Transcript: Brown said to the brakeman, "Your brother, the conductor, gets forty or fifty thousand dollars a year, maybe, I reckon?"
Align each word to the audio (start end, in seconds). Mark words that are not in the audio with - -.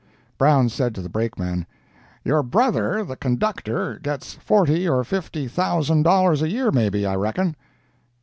Brown 0.39 0.67
said 0.69 0.95
to 0.95 1.01
the 1.03 1.09
brakeman, 1.09 1.67
"Your 2.23 2.41
brother, 2.41 3.03
the 3.05 3.15
conductor, 3.15 3.99
gets 4.01 4.33
forty 4.33 4.89
or 4.89 5.03
fifty 5.03 5.47
thousand 5.47 6.01
dollars 6.01 6.41
a 6.41 6.49
year, 6.49 6.71
maybe, 6.71 7.05
I 7.05 7.15
reckon?" 7.15 7.55